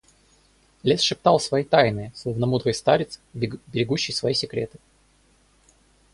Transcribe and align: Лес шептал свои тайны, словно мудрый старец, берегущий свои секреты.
Лес 0.81 1.01
шептал 1.01 1.39
свои 1.39 1.63
тайны, 1.63 2.11
словно 2.15 2.47
мудрый 2.47 2.73
старец, 2.73 3.19
берегущий 3.35 4.13
свои 4.15 4.33
секреты. 4.33 4.79